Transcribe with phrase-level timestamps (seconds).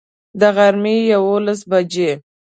[0.39, 2.11] د غرمي یوولس بجي